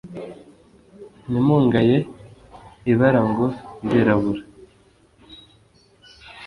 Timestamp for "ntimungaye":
1.29-1.97